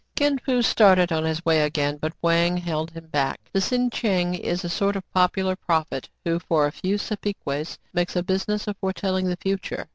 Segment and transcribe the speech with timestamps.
[0.15, 3.39] Kin Fo started on his way again; but Wang held him back.
[3.53, 8.15] The" sien cheng" is a sort of popular prophet, who for a few sapeques makes
[8.15, 9.87] a business of fore telling the future.